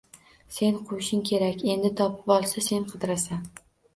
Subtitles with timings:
[0.53, 3.47] Sen quvishing kerak endi, topib olsa sen qidirasan.